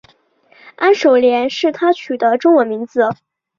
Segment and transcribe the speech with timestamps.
[0.77, 3.03] 安守廉是他取的中文名字。